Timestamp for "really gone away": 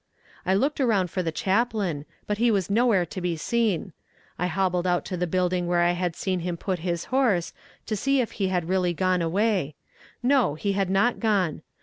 8.67-9.75